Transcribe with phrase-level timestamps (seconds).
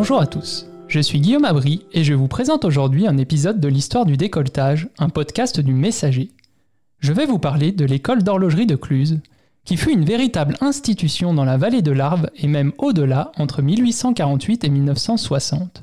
[0.00, 3.66] Bonjour à tous, je suis Guillaume Abry et je vous présente aujourd'hui un épisode de
[3.66, 6.30] l'histoire du décolletage, un podcast du Messager.
[7.00, 9.18] Je vais vous parler de l'école d'horlogerie de Cluse,
[9.64, 14.62] qui fut une véritable institution dans la vallée de l'Arve et même au-delà entre 1848
[14.62, 15.82] et 1960.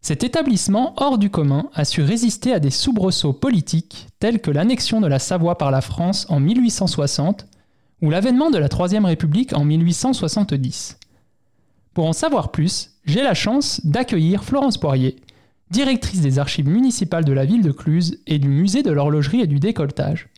[0.00, 5.00] Cet établissement hors du commun a su résister à des soubresauts politiques tels que l'annexion
[5.00, 7.46] de la Savoie par la France en 1860
[8.02, 10.98] ou l'avènement de la Troisième République en 1870.
[11.94, 15.16] Pour en savoir plus, j'ai la chance d'accueillir Florence Poirier,
[15.70, 19.46] directrice des archives municipales de la ville de Cluse et du musée de l'horlogerie et
[19.46, 20.28] du décolletage.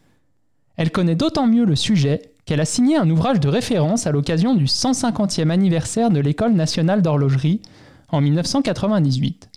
[0.77, 4.55] Elle connaît d'autant mieux le sujet qu'elle a signé un ouvrage de référence à l'occasion
[4.55, 7.63] du 150e anniversaire de l'École nationale d'horlogerie
[8.11, 9.51] en 1998.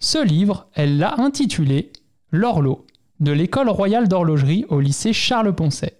[0.00, 1.92] Ce livre, elle l'a intitulé
[2.30, 2.86] L'Orlo,
[3.20, 5.96] de l'École royale d'horlogerie au lycée Charles-Poncet.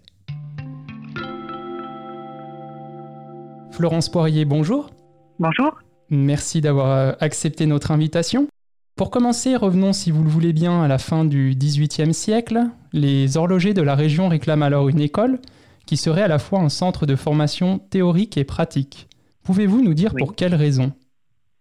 [3.70, 4.90] Florence Poirier, bonjour.
[5.38, 5.83] Bonjour.
[6.10, 8.48] Merci d'avoir euh, accepté notre invitation.
[8.96, 12.60] Pour commencer, revenons si vous le voulez bien à la fin du XVIIIe siècle.
[12.92, 15.40] Les horlogers de la région réclament alors une école
[15.86, 19.08] qui serait à la fois un centre de formation théorique et pratique.
[19.44, 20.92] Pouvez-vous nous dire pour quelles raisons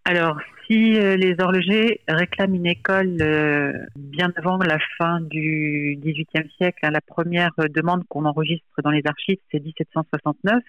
[0.05, 6.49] Alors, si euh, les horlogers réclament une école euh, bien avant la fin du XVIIIe
[6.57, 10.61] siècle, hein, la première demande qu'on enregistre dans les archives, c'est 1769.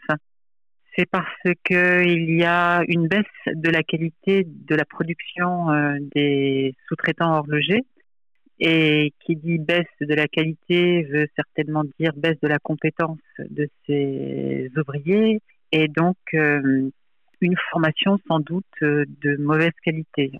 [0.96, 1.26] C'est parce
[1.64, 5.66] qu'il y a une baisse de la qualité de la production
[6.14, 7.84] des sous-traitants horlogers.
[8.60, 13.68] Et qui dit baisse de la qualité veut certainement dire baisse de la compétence de
[13.84, 15.40] ces ouvriers
[15.72, 16.16] et donc
[17.44, 20.32] une formation sans doute euh, de mauvaise qualité.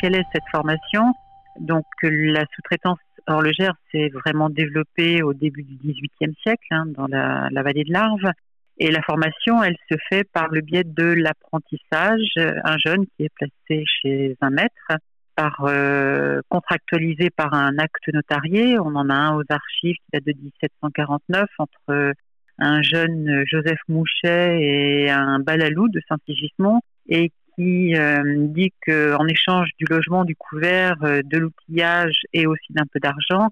[0.00, 1.12] Quelle est cette formation?
[1.60, 7.62] Donc la sous-traitance horlogère s'est vraiment développée au début du XVIIIe siècle hein, dans la,
[7.62, 8.32] vallée de l'Arve.
[8.78, 12.32] Et la formation, elle se fait par le biais de l'apprentissage.
[12.36, 14.98] Un jeune qui est placé chez un maître,
[15.36, 18.78] par euh, contractualisé par un acte notarié.
[18.78, 22.12] On en a un aux archives qui date de 1749 entre
[22.58, 29.70] un jeune Joseph Mouchet et un balalou de Saint-Sigismond et qui euh, dit qu'en échange
[29.78, 33.48] du logement, du couvert, euh, de l'outillage et aussi d'un peu d'argent,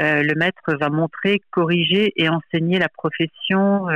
[0.00, 3.86] euh, le maître va montrer, corriger et enseigner la profession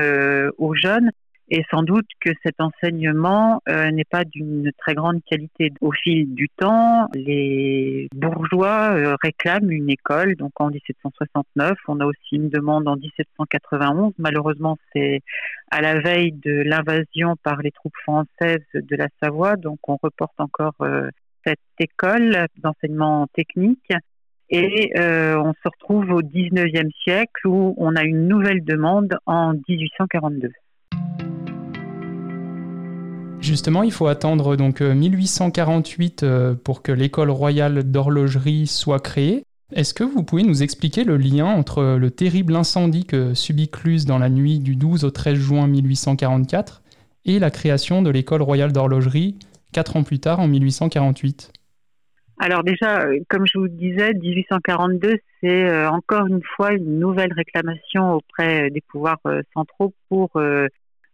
[0.58, 1.10] aux jeunes
[1.48, 5.72] et sans doute que cet enseignement euh, n'est pas d'une très grande qualité.
[5.80, 10.34] Au fil du temps, les bourgeois euh, réclament une école.
[10.34, 14.14] Donc en 1769, on a aussi une demande en 1791.
[14.18, 15.20] Malheureusement, c'est
[15.70, 19.54] à la veille de l'invasion par les troupes françaises de la Savoie.
[19.54, 21.08] Donc on reporte encore euh,
[21.46, 23.92] cette école d'enseignement technique.
[24.48, 30.50] Et on se retrouve au 19e siècle où on a une nouvelle demande en 1842.
[33.46, 39.44] Justement, il faut attendre donc 1848 euh, euh, pour que l'école royale d'horlogerie soit créée.
[39.72, 44.04] Est-ce que vous pouvez nous expliquer le lien entre le terrible incendie que subit Cluse
[44.04, 46.82] dans la nuit du 12 au 13 juin 1844
[47.24, 49.36] et la création de l'école royale d'horlogerie
[49.72, 51.52] quatre ans plus tard en 1848
[52.38, 58.14] alors déjà, euh, comme je vous disais, 1842, c'est encore une fois une nouvelle réclamation
[58.14, 59.20] auprès des pouvoirs
[59.54, 60.30] centraux pour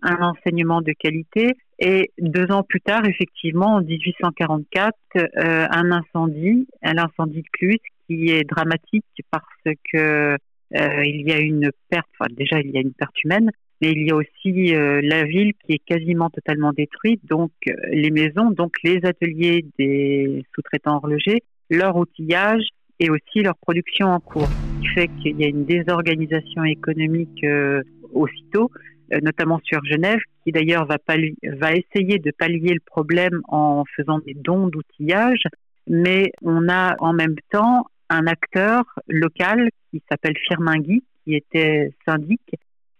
[0.02, 1.56] un enseignement de qualité.
[1.78, 8.44] Et deux ans plus tard, effectivement, en 1844, euh, un incendie, de Cluse, qui est
[8.44, 9.44] dramatique parce
[9.92, 10.36] que
[10.74, 12.06] euh, il y a une perte.
[12.18, 13.50] Enfin, déjà, il y a une perte humaine,
[13.82, 17.20] mais il y a aussi euh, la ville qui est quasiment totalement détruite.
[17.26, 17.50] Donc,
[17.90, 22.62] les maisons, donc les ateliers des sous-traitants horlogers, leur outillage
[23.00, 24.46] et aussi leur production en cours.
[24.46, 27.44] Ce qui fait qu'il y a une désorganisation économique
[28.12, 28.70] aussitôt
[29.12, 34.20] euh, notamment sur Genève, qui d'ailleurs va, va essayer de pallier le problème en faisant
[34.20, 35.42] des dons d'outillage,
[35.86, 42.40] mais on a en même temps un acteur local qui s'appelle Firmingui, qui était syndic,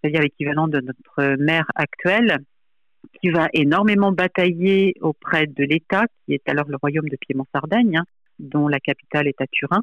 [0.03, 2.39] c'est-à-dire l'équivalent de notre maire actuel,
[3.21, 8.05] qui va énormément batailler auprès de l'État, qui est alors le royaume de Piémont-Sardaigne, hein,
[8.39, 9.83] dont la capitale est à Turin.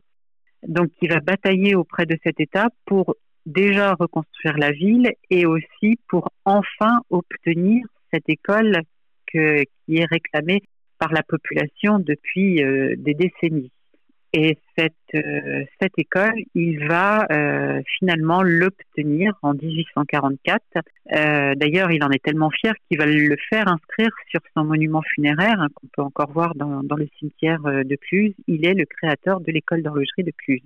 [0.67, 3.15] Donc, qui va batailler auprès de cet État pour
[3.45, 8.81] déjà reconstruire la ville et aussi pour enfin obtenir cette école
[9.31, 10.63] qui est réclamée
[10.97, 13.71] par la population depuis euh, des décennies.
[14.33, 20.61] Et cette, euh, cette école, il va euh, finalement l'obtenir en 1844.
[21.55, 25.59] D'ailleurs, il en est tellement fier qu'il va le faire inscrire sur son monument funéraire,
[25.59, 28.33] hein, qu'on peut encore voir dans, dans, le cimetière de Cluse.
[28.47, 30.61] Il est le créateur de l'école d'horlogerie de Cluse.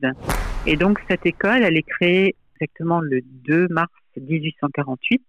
[0.65, 5.21] Et donc, cette école, elle est créée exactement le 2 mars 1848.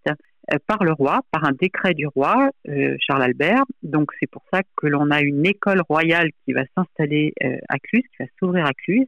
[0.66, 2.50] Par le roi, par un décret du roi,
[2.98, 3.64] Charles Albert.
[3.82, 7.32] Donc c'est pour ça que l'on a une école royale qui va s'installer
[7.68, 9.06] à Cluse, qui va s'ouvrir à Cluse,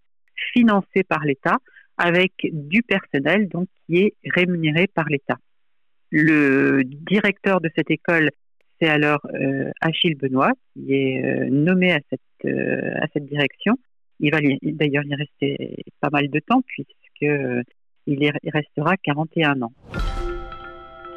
[0.53, 1.57] financée par l'État,
[1.99, 5.37] avec du personnel donc qui est rémunéré par l'État.
[6.11, 8.31] Le directeur de cette école,
[8.81, 9.27] c'est alors
[9.81, 13.75] Achille Benoît, qui est nommé à cette, à cette direction.
[14.21, 17.65] Il va d'ailleurs y rester pas mal de temps puisque
[18.07, 19.73] il, restera 41 ans.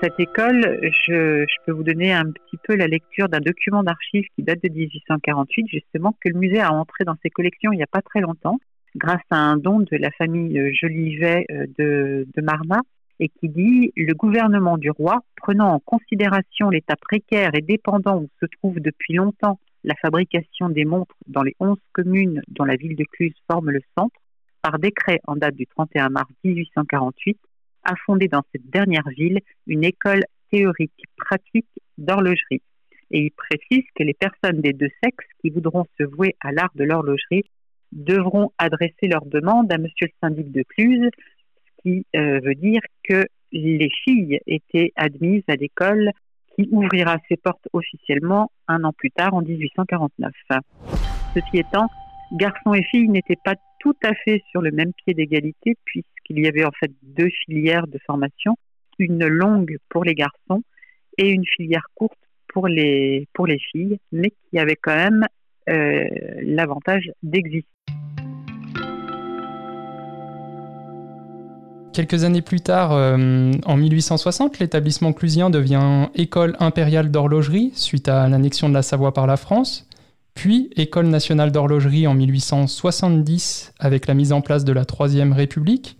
[0.01, 4.43] Cette école, je, peux vous donner un petit peu la lecture d'un document d'archives qui
[4.43, 7.87] date de 1848, justement, que le musée a entré dans ses collections il n'y a
[7.87, 8.59] pas très longtemps,
[8.95, 12.79] grâce à un don de la famille euh, Jolivet euh, de, de Marna,
[13.19, 18.29] et qui dit Le gouvernement du roi, prenant en considération l'état précaire et dépendant où
[18.39, 22.95] se trouve depuis longtemps la fabrication des montres dans les 11 communes dont la ville
[22.95, 24.15] de Cluse forme le centre,
[24.61, 27.37] par décret en date du 31 mars 1848,
[27.83, 32.61] a fondé dans cette dernière ville une école théorique pratique d'horlogerie.
[33.11, 36.71] Et il précise que les personnes des deux sexes qui voudront se vouer à l'art
[36.75, 37.45] de l'horlogerie
[37.91, 42.81] devront adresser leur demande à Monsieur le syndic de Cluse, ce qui euh, veut dire
[43.03, 46.11] que les filles étaient admises à l'école
[46.55, 50.31] qui ouvrira ses portes officiellement un an plus tard, en 1849.
[51.33, 51.87] Ceci étant,
[52.33, 56.47] garçons et filles n'étaient pas tout à fait sur le même pied d'égalité puisqu'il y
[56.47, 58.55] avait en fait deux filières de formation,
[58.99, 60.63] une longue pour les garçons
[61.17, 65.25] et une filière courte pour les, pour les filles, mais qui avait quand même
[65.69, 66.07] euh,
[66.41, 67.67] l'avantage d'exister.
[71.93, 78.29] Quelques années plus tard, euh, en 1860, l'établissement clusien devient École impériale d'horlogerie suite à
[78.29, 79.88] l'annexion de la Savoie par la France
[80.39, 85.97] puis École nationale d'horlogerie en 1870 avec la mise en place de la Troisième République.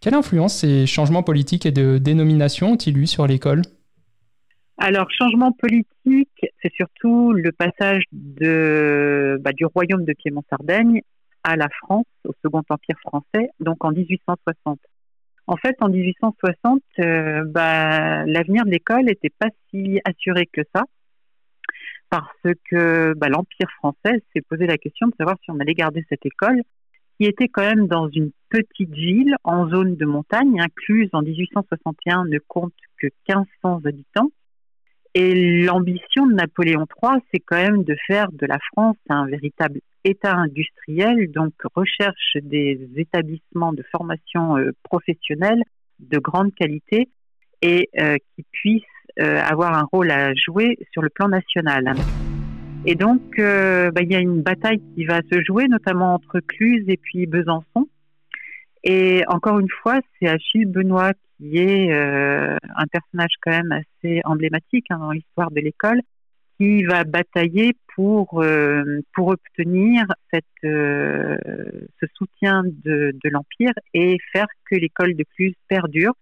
[0.00, 3.60] Quelle influence ces changements politiques et de dénomination ont-ils eu sur l'école?
[4.78, 11.02] Alors, changement politique, c'est surtout le passage de, bah, du royaume de Piémont-Sardaigne
[11.42, 14.78] à la France, au Second Empire français, donc en 1860.
[15.46, 20.84] En fait, en 1860, euh, bah, l'avenir de l'école n'était pas si assuré que ça,
[22.14, 26.04] parce que bah, l'Empire français s'est posé la question de savoir si on allait garder
[26.08, 26.62] cette école,
[27.18, 32.26] qui était quand même dans une petite ville en zone de montagne, incluse en 1861
[32.26, 34.30] ne compte que 1500 habitants.
[35.14, 39.80] Et l'ambition de Napoléon III, c'est quand même de faire de la France un véritable
[40.04, 45.62] État industriel, donc recherche des établissements de formation euh, professionnelle
[45.98, 47.08] de grande qualité
[47.60, 48.84] et euh, qui puissent
[49.20, 51.94] euh, avoir un rôle à jouer sur le plan national.
[52.84, 56.40] Et donc, euh, bah, il y a une bataille qui va se jouer, notamment entre
[56.40, 57.88] Cluse et puis Besançon.
[58.82, 64.20] Et encore une fois, c'est Achille Benoît qui est euh, un personnage quand même assez
[64.24, 66.00] emblématique hein, dans l'histoire de l'école,
[66.58, 68.44] qui va batailler pour
[69.12, 76.14] pour obtenir ce soutien de, de l'empire et faire que l'école de Cluse perdure.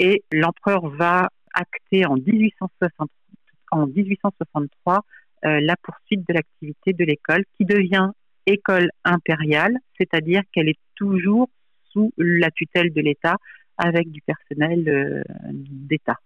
[0.00, 5.04] Et l'empereur va acté en 1863,
[5.44, 8.10] euh, la poursuite de l'activité de l'école qui devient
[8.46, 11.48] école impériale, c'est-à-dire qu'elle est toujours
[11.90, 13.36] sous la tutelle de l'État
[13.76, 15.22] avec du personnel euh,
[15.52, 16.18] d'État.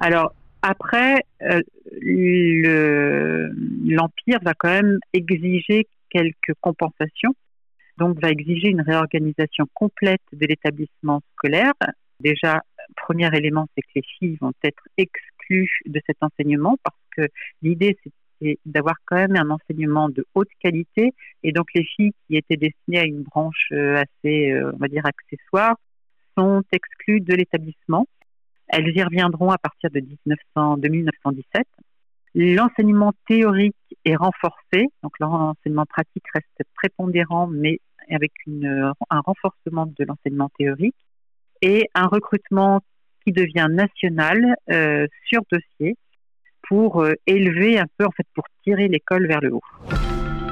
[0.00, 1.60] Alors après, euh,
[3.84, 7.34] l'Empire va quand même exiger quelques compensations,
[7.98, 11.74] donc va exiger une réorganisation complète de l'établissement scolaire.
[12.20, 12.62] Déjà,
[12.96, 17.28] premier élément, c'est que les filles vont être exclues de cet enseignement parce que
[17.62, 18.12] l'idée, c'est
[18.66, 21.14] d'avoir quand même un enseignement de haute qualité.
[21.42, 24.88] Et donc, les filles qui étaient destinées à une branche euh, assez, euh, on va
[24.88, 25.76] dire, accessoire,
[26.36, 28.06] sont exclues de l'établissement.
[28.68, 31.66] Elles y reviendront à partir de, 1900, de 1917.
[32.34, 33.74] L'enseignement théorique
[34.04, 40.96] est renforcé, donc l'enseignement pratique reste prépondérant, mais avec un renforcement de l'enseignement théorique
[41.62, 42.80] et un recrutement
[43.24, 45.96] qui devient national euh, sur dossier
[46.68, 49.62] pour euh, élever un peu, en fait, pour tirer l'école vers le haut.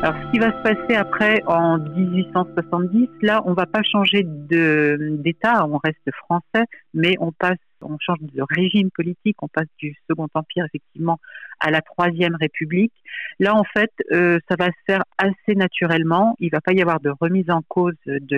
[0.02, 5.66] Alors, ce qui va se passer après en 1870, là, on va pas changer d'État,
[5.66, 10.28] on reste français, mais on passe, on change de régime politique, on passe du Second
[10.34, 11.18] Empire effectivement
[11.60, 12.92] à la Troisième République.
[13.38, 16.36] Là, en fait, euh, ça va se faire assez naturellement.
[16.38, 18.36] Il va pas y avoir de remise en cause de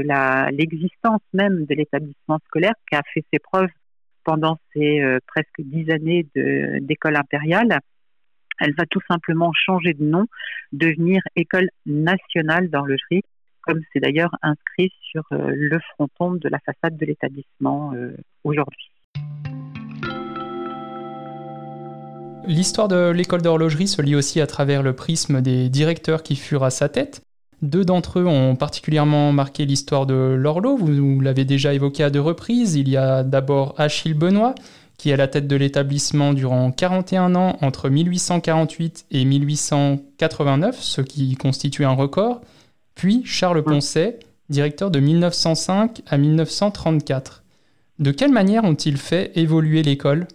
[0.50, 3.70] l'existence même de l'établissement scolaire qui a fait ses preuves
[4.24, 7.78] pendant ces euh, presque dix années d'école impériale
[8.58, 10.26] elle va tout simplement changer de nom,
[10.72, 13.22] devenir École nationale d'horlogerie,
[13.62, 17.92] comme c'est d'ailleurs inscrit sur euh, le fronton de la façade de l'établissement
[18.44, 18.90] aujourd'hui.
[22.46, 26.62] L'histoire de l'école d'horlogerie se lit aussi à travers le prisme des directeurs qui furent
[26.62, 27.20] à sa tête.
[27.60, 32.20] Deux d'entre eux ont particulièrement marqué l'histoire de l'horloge, vous l'avez déjà évoqué à deux
[32.20, 32.76] reprises.
[32.76, 34.54] Il y a d'abord Achille Benoît,
[34.96, 41.00] qui est à la tête de l'établissement durant 41 ans entre 1848 et 1889, ce
[41.00, 42.42] qui constitue un record.
[42.94, 47.42] Puis Charles Poncet, directeur de 1905 à 1934.
[47.98, 50.28] De quelle manière ont-ils fait évoluer l'école?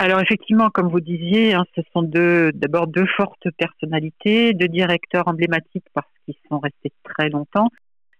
[0.00, 5.84] Alors effectivement, comme vous disiez, hein, ce sont d'abord deux fortes personnalités, deux directeurs emblématiques
[5.92, 7.68] parce qu'ils sont restés très longtemps,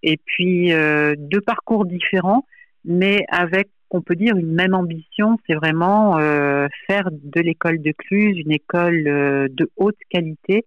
[0.03, 2.45] et puis euh, deux parcours différents,
[2.85, 7.93] mais avec, on peut dire, une même ambition, c'est vraiment euh, faire de l'école de
[7.93, 10.67] Cluse une école euh, de haute qualité.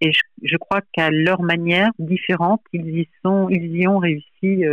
[0.00, 0.10] Et
[0.42, 4.64] je, crois qu'à leur manière différente, ils y sont, ils y ont réussi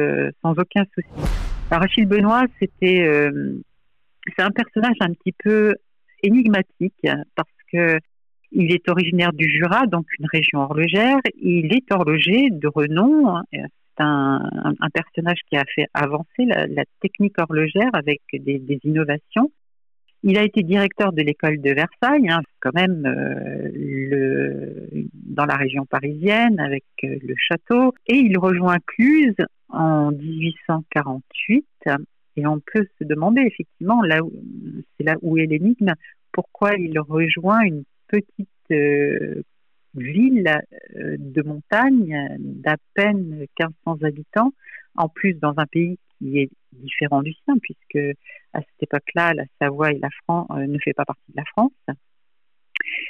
[0.44, 1.32] sans aucun souci.
[1.72, 3.32] Rachel Benoît, c'était
[4.36, 5.76] c'est un personnage un petit peu
[6.24, 8.00] énigmatique parce que
[8.52, 11.18] il est originaire du Jura, donc une région horlogère.
[11.42, 13.42] Il est horloger de renom.
[13.52, 19.52] C'est un, personnage qui a fait avancer la, technique horlogère avec des, innovations.
[20.24, 25.86] Il a été directeur de l'école de Versailles, hein, quand même euh, dans la région
[25.86, 29.36] parisienne avec euh, le château, et il rejoint Cluse
[29.70, 31.66] en 1848
[32.36, 34.20] et on peut se demander effectivement, là
[34.98, 35.94] c'est là où est l'énigme,
[36.32, 39.42] pourquoi il rejoint une petite euh,
[39.96, 40.62] ville
[40.96, 44.54] euh, de montagne d'à peine 1500 habitants,
[44.96, 48.18] en plus dans un pays qui est différent du sien, puisque
[48.54, 51.46] à cette époque-là, la Savoie et la France euh, ne fait pas partie de la
[51.46, 51.72] France.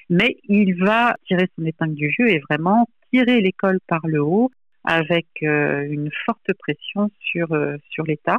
[0.10, 4.52] Mais il va tirer son épingle du jeu et vraiment tirer l'école par le haut
[4.86, 7.48] avec une forte pression sur,
[7.90, 8.38] sur l'État.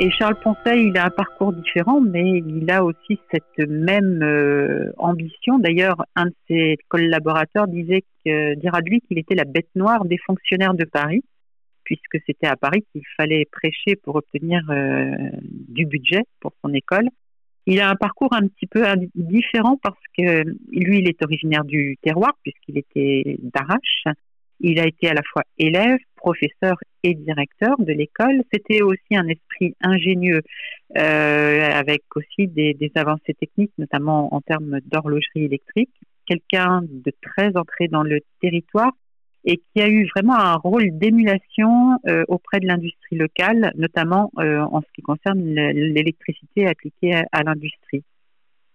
[0.00, 4.90] Et Charles Poncet, il a un parcours différent, mais il a aussi cette même euh,
[4.96, 5.58] ambition.
[5.58, 10.04] D'ailleurs, un de ses collaborateurs disait que, dira de lui qu'il était la bête noire
[10.04, 11.22] des fonctionnaires de Paris,
[11.84, 15.14] puisque c'était à Paris qu'il fallait prêcher pour obtenir euh,
[15.68, 17.08] du budget pour son école.
[17.66, 18.82] Il a un parcours un petit peu
[19.14, 24.04] différent parce que lui, il est originaire du terroir, puisqu'il était d'Arrache.
[24.64, 28.42] Il a été à la fois élève, professeur et directeur de l'école.
[28.52, 30.40] C'était aussi un esprit ingénieux
[30.96, 35.90] euh, avec aussi des, avancées techniques, notamment en termes d'horlogerie électrique.
[36.26, 38.92] Quelqu'un de très ancré dans le territoire
[39.44, 44.60] et qui a eu vraiment un rôle d'émulation euh, auprès de l'industrie locale, notamment euh,
[44.60, 48.04] en ce qui concerne l'électricité appliquée à l'industrie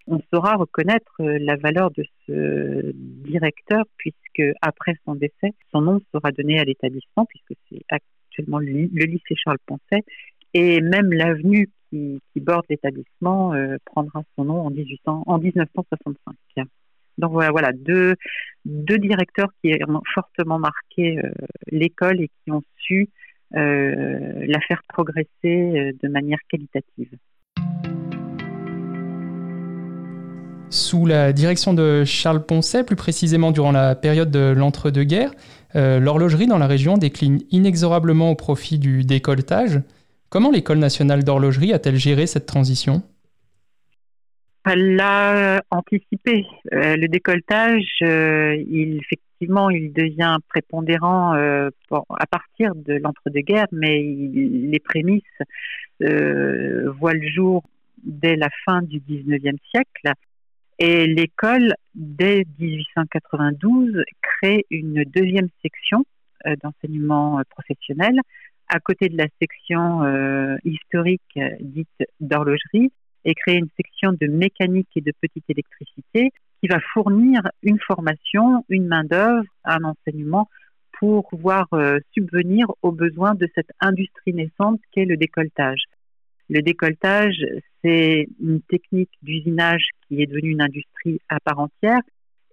[0.07, 4.17] on saura reconnaître la valeur de ce directeur puisque
[4.61, 9.57] après son décès, son nom sera donné à l'établissement puisque c'est actuellement le, lycée Charles
[9.65, 10.03] Poncet
[10.53, 16.35] et même l'avenue qui, borde l'établissement euh, prendra son nom en, 1800, en 1965.
[17.17, 18.15] Donc voilà, voilà deux,
[18.65, 21.31] directeurs qui ont fortement marqué euh,
[21.71, 23.09] l'école et qui ont su
[23.51, 27.17] la faire progresser de manière qualitative.
[30.69, 35.31] Sous la direction de Charles Poncet, plus précisément durant la période de l'entre-deux-guerres,
[35.75, 39.81] euh, l'horlogerie dans la région décline inexorablement au profit du décolletage.
[40.29, 43.01] Comment l'École nationale d'horlogerie a-t-elle géré cette transition?
[44.65, 46.45] Elle l'a anticipé.
[46.73, 55.23] Euh, le décolletage, euh, effectivement, il devient prépondérant à partir de l'entre-deux-guerres, mais les prémices
[56.01, 57.63] voient le jour
[58.03, 60.13] dès la fin du 19e siècle
[60.79, 66.05] et l'école, dès 1892, crée une deuxième section
[66.45, 68.19] euh, d'enseignement euh, professionnel
[68.67, 71.87] à côté de la section euh, historique dite
[72.19, 72.91] d'horlogerie
[73.25, 76.31] et crée une section de mécanique et de petite électricité
[76.61, 80.49] qui va fournir une formation, une main-d'œuvre, un enseignement
[80.99, 81.67] pour pouvoir
[82.13, 85.83] subvenir aux besoins de cette industrie naissante qu'est le décolletage.
[86.49, 87.45] Le décolletage,
[87.83, 92.01] c'est une technique d'usinage qui est devenue une industrie à part entière.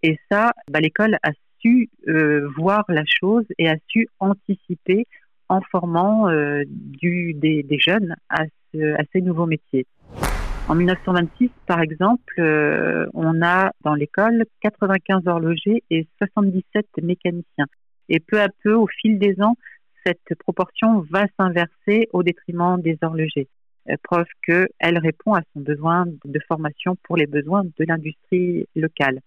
[0.02, 5.06] Et ça, bah, l'école a su euh, voir la chose et a su anticiper
[5.48, 9.86] en formant euh, du, des, jeunes à, ces nouveaux métiers.
[10.68, 17.66] En 1926, par exemple, euh, on a dans l'école 95 horlogers et 77 mécaniciens.
[18.08, 19.56] Et peu à peu, au fil des ans,
[20.04, 23.48] cette proportion va s'inverser au détriment des horlogers.
[23.90, 29.20] Euh, preuve qu'elle répond à son besoin de formation pour les besoins de l'industrie locale.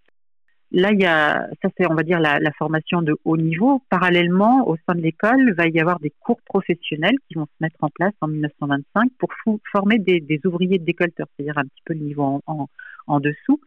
[0.72, 3.84] Là, il y a, ça c'est, on va dire, la, formation de haut niveau.
[3.90, 7.78] Parallèlement, au sein de l'école, va y avoir des cours professionnels qui vont se mettre
[7.82, 9.30] en place en 1925 pour
[9.72, 12.68] former des, ouvriers de décolleteurs, c'est-à-dire un petit peu le niveau en,
[13.06, 13.62] en, dessous.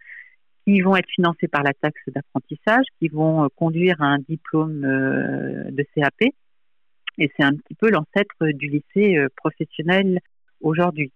[0.67, 5.87] qui vont être financés par la taxe d'apprentissage, qui vont conduire à un diplôme de
[5.95, 6.33] CAP.
[7.19, 10.21] Et c'est un petit peu l'ancêtre du lycée professionnel
[10.61, 11.13] aujourd'hui.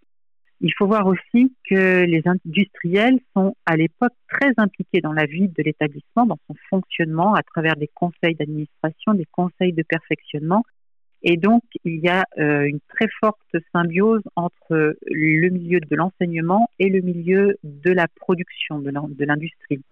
[0.61, 5.49] Il faut voir aussi que les industriels sont à l'époque très impliqués dans la vie
[5.49, 10.65] de l'établissement, dans son fonctionnement, à travers des conseils d'administration, des conseils de perfectionnement.
[11.23, 13.41] Et donc, il y a euh, une très forte
[13.75, 19.83] symbiose entre le milieu de l'enseignement et le milieu de la production, de l'industrie.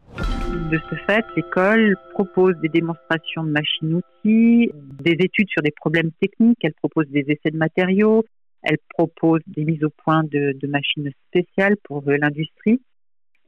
[0.70, 4.70] De ce fait, l'école propose des démonstrations de machines-outils,
[5.02, 8.24] des études sur des problèmes techniques, elle propose des essais de matériaux,
[8.62, 12.80] elle propose des mises au point de, machines spéciales pour euh, l'industrie.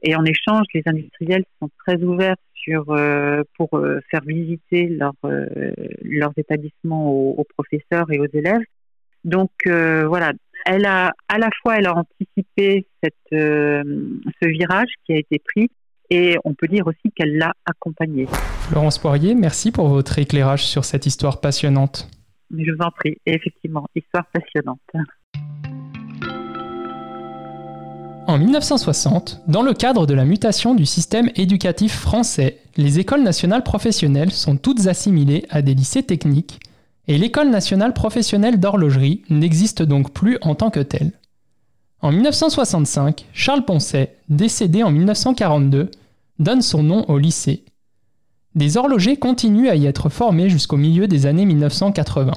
[0.03, 5.13] Et en échange, les industriels sont très ouverts sur, euh, pour euh, faire visiter leur,
[6.03, 8.61] leurs établissements aux, professeurs et aux élèves.
[9.23, 10.33] Donc voilà,
[10.67, 15.71] elle a à la fois elle a anticipé cette, ce virage qui a été pris
[16.11, 18.27] et on peut dire aussi qu'elle l'a accompagné.
[18.69, 22.07] Florence Poirier, merci pour votre éclairage sur cette histoire passionnante
[22.63, 23.17] je vous en prie.
[23.25, 24.79] effectivement, histoire passionnante.
[28.27, 33.63] En 1960, dans le cadre de la mutation du système éducatif français, les écoles nationales
[33.63, 36.59] professionnelles sont toutes assimilées à des lycées techniques
[37.07, 41.11] et l'école nationale professionnelle d'horlogerie n'existe donc plus en tant que telle.
[42.01, 45.91] En 1965, Charles Poncet, décédé en 1942,
[46.39, 47.63] donne son nom au lycée
[48.55, 52.31] des horlogers continuent à y être formés jusqu'au milieu des années 1980.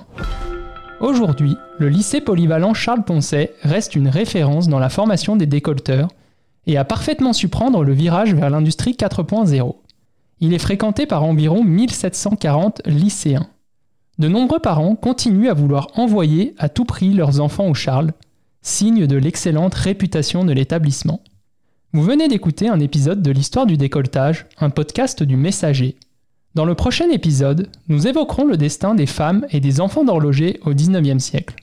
[1.00, 6.08] Aujourd'hui, le lycée polyvalent Charles Poncet reste une référence dans la formation des décolteurs
[6.66, 9.76] et a parfaitement su prendre le virage vers l'industrie 4.0.
[10.40, 13.48] Il est fréquenté par environ 1740 lycéens.
[14.18, 18.12] De nombreux parents continuent à vouloir envoyer à tout prix leurs enfants au Charles,
[18.60, 21.20] signe de l'excellente réputation de l'établissement.
[21.92, 25.96] Vous venez d'écouter un épisode de l'histoire du décolletage, un podcast du Messager.
[26.54, 30.72] Dans le prochain épisode, nous évoquerons le destin des femmes et des enfants d'horloger au
[30.72, 31.54] XIXe siècle.